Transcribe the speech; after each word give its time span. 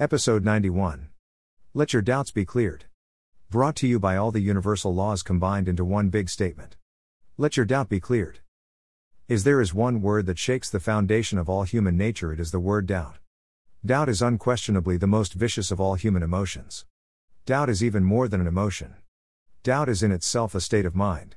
Episode 0.00 0.44
91. 0.44 1.08
Let 1.74 1.92
your 1.92 2.02
doubts 2.02 2.30
be 2.30 2.44
cleared. 2.44 2.84
Brought 3.50 3.74
to 3.74 3.88
you 3.88 3.98
by 3.98 4.16
all 4.16 4.30
the 4.30 4.38
universal 4.38 4.94
laws 4.94 5.24
combined 5.24 5.66
into 5.66 5.84
one 5.84 6.08
big 6.08 6.28
statement. 6.28 6.76
Let 7.36 7.56
your 7.56 7.66
doubt 7.66 7.88
be 7.88 7.98
cleared. 7.98 8.38
Is 9.26 9.42
there 9.42 9.60
is 9.60 9.74
one 9.74 10.00
word 10.00 10.26
that 10.26 10.38
shakes 10.38 10.70
the 10.70 10.78
foundation 10.78 11.36
of 11.36 11.48
all 11.48 11.64
human 11.64 11.96
nature, 11.96 12.32
it 12.32 12.38
is 12.38 12.52
the 12.52 12.60
word 12.60 12.86
doubt. 12.86 13.16
Doubt 13.84 14.08
is 14.08 14.22
unquestionably 14.22 14.96
the 14.98 15.08
most 15.08 15.32
vicious 15.32 15.72
of 15.72 15.80
all 15.80 15.96
human 15.96 16.22
emotions. 16.22 16.86
Doubt 17.44 17.68
is 17.68 17.82
even 17.82 18.04
more 18.04 18.28
than 18.28 18.40
an 18.40 18.46
emotion. 18.46 18.94
Doubt 19.64 19.88
is 19.88 20.04
in 20.04 20.12
itself 20.12 20.54
a 20.54 20.60
state 20.60 20.86
of 20.86 20.94
mind. 20.94 21.34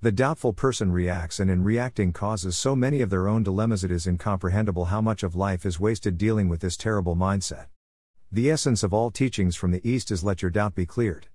The 0.00 0.10
doubtful 0.10 0.54
person 0.54 0.90
reacts 0.90 1.38
and 1.38 1.50
in 1.50 1.64
reacting 1.64 2.14
causes 2.14 2.56
so 2.56 2.74
many 2.74 3.02
of 3.02 3.10
their 3.10 3.28
own 3.28 3.42
dilemmas 3.42 3.84
it 3.84 3.90
is 3.90 4.06
incomprehensible 4.06 4.86
how 4.86 5.02
much 5.02 5.22
of 5.22 5.36
life 5.36 5.66
is 5.66 5.78
wasted 5.78 6.16
dealing 6.16 6.48
with 6.48 6.62
this 6.62 6.78
terrible 6.78 7.14
mindset. 7.14 7.66
The 8.32 8.48
essence 8.48 8.84
of 8.84 8.94
all 8.94 9.10
teachings 9.10 9.56
from 9.56 9.72
the 9.72 9.80
East 9.82 10.12
is 10.12 10.22
let 10.22 10.40
your 10.40 10.52
doubt 10.52 10.76
be 10.76 10.86
cleared. 10.86 11.26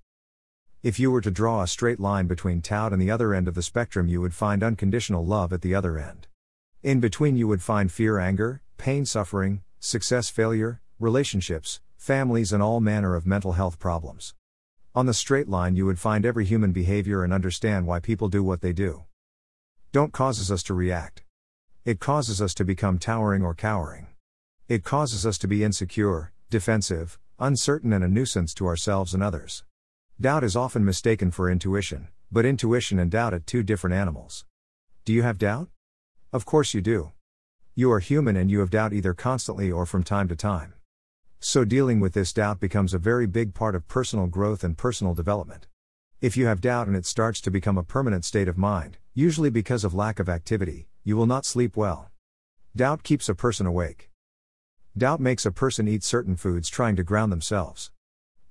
If 0.82 0.98
you 0.98 1.10
were 1.10 1.20
to 1.20 1.30
draw 1.30 1.60
a 1.60 1.66
straight 1.66 2.00
line 2.00 2.26
between 2.26 2.62
doubt 2.62 2.94
and 2.94 3.02
the 3.02 3.10
other 3.10 3.34
end 3.34 3.48
of 3.48 3.54
the 3.54 3.60
spectrum, 3.60 4.08
you 4.08 4.22
would 4.22 4.32
find 4.32 4.62
unconditional 4.62 5.22
love 5.22 5.52
at 5.52 5.60
the 5.60 5.74
other 5.74 5.98
end. 5.98 6.26
In 6.82 7.00
between, 7.00 7.36
you 7.36 7.48
would 7.48 7.60
find 7.60 7.92
fear, 7.92 8.18
anger, 8.18 8.62
pain, 8.78 9.04
suffering, 9.04 9.62
success, 9.78 10.30
failure, 10.30 10.80
relationships, 10.98 11.80
families, 11.98 12.50
and 12.50 12.62
all 12.62 12.80
manner 12.80 13.14
of 13.14 13.26
mental 13.26 13.52
health 13.52 13.78
problems. 13.78 14.34
On 14.94 15.04
the 15.04 15.12
straight 15.12 15.50
line, 15.50 15.76
you 15.76 15.84
would 15.84 15.98
find 15.98 16.24
every 16.24 16.46
human 16.46 16.72
behavior 16.72 17.22
and 17.22 17.30
understand 17.30 17.86
why 17.86 18.00
people 18.00 18.30
do 18.30 18.42
what 18.42 18.62
they 18.62 18.72
do. 18.72 19.04
Don't 19.92 20.14
causes 20.14 20.50
us 20.50 20.62
to 20.62 20.72
react. 20.72 21.24
It 21.84 22.00
causes 22.00 22.40
us 22.40 22.54
to 22.54 22.64
become 22.64 22.98
towering 22.98 23.42
or 23.42 23.54
cowering. 23.54 24.06
It 24.66 24.82
causes 24.82 25.26
us 25.26 25.36
to 25.38 25.46
be 25.46 25.62
insecure, 25.62 26.32
defensive, 26.48 27.18
uncertain, 27.40 27.92
and 27.92 28.04
a 28.04 28.08
nuisance 28.08 28.54
to 28.54 28.66
ourselves 28.66 29.14
and 29.14 29.22
others. 29.22 29.64
Doubt 30.20 30.44
is 30.44 30.54
often 30.54 30.84
mistaken 30.84 31.30
for 31.30 31.50
intuition, 31.50 32.08
but 32.30 32.46
intuition 32.46 32.98
and 32.98 33.10
doubt 33.10 33.34
are 33.34 33.40
two 33.40 33.62
different 33.62 33.94
animals. 33.94 34.44
Do 35.04 35.12
you 35.12 35.22
have 35.22 35.38
doubt? 35.38 35.68
Of 36.32 36.46
course 36.46 36.72
you 36.72 36.80
do. 36.80 37.12
You 37.74 37.90
are 37.92 37.98
human 37.98 38.36
and 38.36 38.50
you 38.50 38.60
have 38.60 38.70
doubt 38.70 38.92
either 38.92 39.12
constantly 39.12 39.70
or 39.70 39.86
from 39.86 40.02
time 40.02 40.28
to 40.28 40.36
time. 40.36 40.74
So 41.40 41.64
dealing 41.64 42.00
with 42.00 42.14
this 42.14 42.32
doubt 42.32 42.60
becomes 42.60 42.94
a 42.94 42.98
very 42.98 43.26
big 43.26 43.52
part 43.52 43.74
of 43.74 43.88
personal 43.88 44.26
growth 44.26 44.64
and 44.64 44.78
personal 44.78 45.14
development. 45.14 45.66
If 46.20 46.36
you 46.36 46.46
have 46.46 46.60
doubt 46.60 46.86
and 46.86 46.96
it 46.96 47.06
starts 47.06 47.40
to 47.42 47.50
become 47.50 47.76
a 47.76 47.82
permanent 47.82 48.24
state 48.24 48.48
of 48.48 48.56
mind, 48.56 48.98
usually 49.14 49.50
because 49.50 49.84
of 49.84 49.94
lack 49.94 50.18
of 50.18 50.28
activity, 50.28 50.88
you 51.04 51.16
will 51.16 51.26
not 51.26 51.44
sleep 51.44 51.76
well. 51.76 52.10
Doubt 52.74 53.02
keeps 53.02 53.28
a 53.28 53.34
person 53.34 53.66
awake. 53.66 54.10
Doubt 54.98 55.20
makes 55.20 55.44
a 55.44 55.52
person 55.52 55.86
eat 55.86 56.02
certain 56.02 56.36
foods 56.36 56.70
trying 56.70 56.96
to 56.96 57.02
ground 57.02 57.30
themselves. 57.30 57.90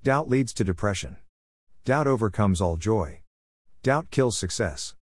Doubt 0.04 0.30
leads 0.30 0.54
to 0.54 0.64
depression. 0.64 1.18
Doubt 1.86 2.06
overcomes 2.06 2.62
all 2.62 2.78
joy. 2.78 3.22
Doubt 3.82 4.12
kills 4.12 4.38
success. 4.38 4.94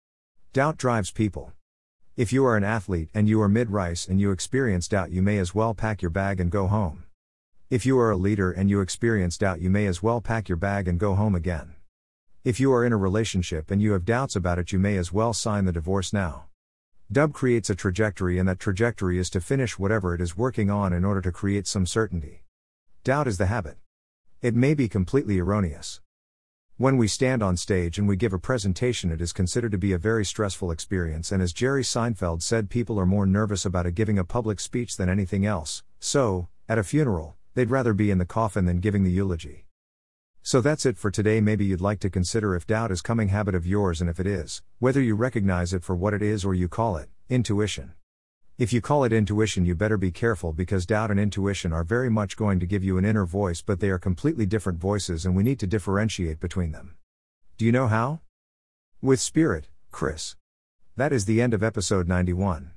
Doubt 0.52 0.76
drives 0.76 1.10
people. 1.10 1.52
If 2.16 2.32
you 2.32 2.46
are 2.46 2.56
an 2.56 2.62
athlete 2.62 3.08
and 3.12 3.28
you 3.28 3.42
are 3.42 3.48
mid 3.48 3.70
rice 3.70 4.06
and 4.06 4.20
you 4.20 4.30
experience 4.30 4.86
doubt, 4.86 5.10
you 5.10 5.20
may 5.20 5.38
as 5.38 5.52
well 5.52 5.74
pack 5.74 6.00
your 6.00 6.12
bag 6.12 6.38
and 6.38 6.48
go 6.48 6.68
home. 6.68 7.02
If 7.70 7.84
you 7.84 7.98
are 7.98 8.12
a 8.12 8.16
leader 8.16 8.52
and 8.52 8.70
you 8.70 8.80
experience 8.80 9.36
doubt, 9.36 9.60
you 9.60 9.68
may 9.68 9.86
as 9.86 10.00
well 10.00 10.20
pack 10.20 10.48
your 10.48 10.58
bag 10.58 10.86
and 10.86 10.96
go 10.96 11.16
home 11.16 11.34
again. 11.34 11.74
If 12.44 12.60
you 12.60 12.72
are 12.72 12.84
in 12.84 12.92
a 12.92 12.96
relationship 12.96 13.72
and 13.72 13.82
you 13.82 13.94
have 13.94 14.04
doubts 14.04 14.36
about 14.36 14.60
it, 14.60 14.70
you 14.70 14.78
may 14.78 14.96
as 14.96 15.12
well 15.12 15.32
sign 15.32 15.64
the 15.64 15.72
divorce 15.72 16.12
now. 16.12 16.44
Dub 17.12 17.34
creates 17.34 17.68
a 17.68 17.74
trajectory, 17.74 18.38
and 18.38 18.48
that 18.48 18.58
trajectory 18.58 19.18
is 19.18 19.28
to 19.28 19.40
finish 19.42 19.78
whatever 19.78 20.14
it 20.14 20.20
is 20.22 20.34
working 20.34 20.70
on 20.70 20.94
in 20.94 21.04
order 21.04 21.20
to 21.20 21.30
create 21.30 21.66
some 21.66 21.84
certainty. 21.84 22.42
Doubt 23.04 23.28
is 23.28 23.36
the 23.36 23.46
habit. 23.46 23.76
It 24.40 24.54
may 24.54 24.72
be 24.72 24.88
completely 24.88 25.38
erroneous. 25.38 26.00
When 26.78 26.96
we 26.96 27.06
stand 27.06 27.42
on 27.42 27.58
stage 27.58 27.98
and 27.98 28.08
we 28.08 28.16
give 28.16 28.32
a 28.32 28.38
presentation, 28.38 29.12
it 29.12 29.20
is 29.20 29.34
considered 29.34 29.72
to 29.72 29.78
be 29.78 29.92
a 29.92 29.98
very 29.98 30.24
stressful 30.24 30.70
experience. 30.70 31.30
And 31.30 31.42
as 31.42 31.52
Jerry 31.52 31.82
Seinfeld 31.82 32.40
said, 32.40 32.70
people 32.70 32.98
are 32.98 33.04
more 33.04 33.26
nervous 33.26 33.66
about 33.66 33.84
a 33.84 33.90
giving 33.90 34.18
a 34.18 34.24
public 34.24 34.58
speech 34.58 34.96
than 34.96 35.10
anything 35.10 35.44
else. 35.44 35.82
So, 36.00 36.48
at 36.66 36.78
a 36.78 36.82
funeral, 36.82 37.36
they'd 37.52 37.70
rather 37.70 37.92
be 37.92 38.10
in 38.10 38.16
the 38.16 38.24
coffin 38.24 38.64
than 38.64 38.80
giving 38.80 39.04
the 39.04 39.12
eulogy. 39.12 39.66
So 40.44 40.60
that's 40.60 40.84
it 40.84 40.98
for 40.98 41.08
today. 41.08 41.40
Maybe 41.40 41.64
you'd 41.64 41.80
like 41.80 42.00
to 42.00 42.10
consider 42.10 42.56
if 42.56 42.66
doubt 42.66 42.90
is 42.90 43.00
coming 43.00 43.28
habit 43.28 43.54
of 43.54 43.64
yours 43.64 44.00
and 44.00 44.10
if 44.10 44.18
it 44.18 44.26
is, 44.26 44.60
whether 44.80 45.00
you 45.00 45.14
recognize 45.14 45.72
it 45.72 45.84
for 45.84 45.94
what 45.94 46.14
it 46.14 46.20
is 46.20 46.44
or 46.44 46.52
you 46.52 46.66
call 46.68 46.96
it 46.96 47.08
intuition. 47.28 47.92
If 48.58 48.72
you 48.72 48.80
call 48.80 49.04
it 49.04 49.12
intuition, 49.12 49.64
you 49.64 49.76
better 49.76 49.96
be 49.96 50.10
careful 50.10 50.52
because 50.52 50.84
doubt 50.84 51.12
and 51.12 51.20
intuition 51.20 51.72
are 51.72 51.84
very 51.84 52.10
much 52.10 52.36
going 52.36 52.58
to 52.58 52.66
give 52.66 52.82
you 52.82 52.98
an 52.98 53.04
inner 53.04 53.24
voice, 53.24 53.62
but 53.62 53.78
they 53.78 53.88
are 53.88 54.00
completely 54.00 54.44
different 54.44 54.80
voices 54.80 55.24
and 55.24 55.36
we 55.36 55.44
need 55.44 55.60
to 55.60 55.66
differentiate 55.68 56.40
between 56.40 56.72
them. 56.72 56.96
Do 57.56 57.64
you 57.64 57.70
know 57.70 57.86
how? 57.86 58.20
With 59.00 59.20
Spirit, 59.20 59.68
Chris. 59.92 60.34
That 60.96 61.12
is 61.12 61.24
the 61.24 61.40
end 61.40 61.54
of 61.54 61.62
episode 61.62 62.08
91. 62.08 62.72